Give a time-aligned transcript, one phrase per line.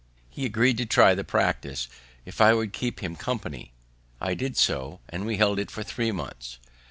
[0.31, 1.87] He agreed to try the practice,
[2.25, 3.71] if I would keep him company.
[4.19, 6.57] I did so, and we held it for three months.